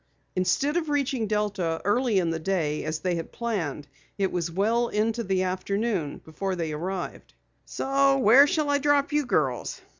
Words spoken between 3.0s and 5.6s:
had planned, it was well into the